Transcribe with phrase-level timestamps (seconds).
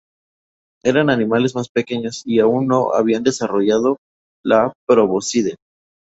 [0.83, 3.97] Eran animales más pequeños y aún no habían desarrollado
[4.43, 5.57] la probóscide.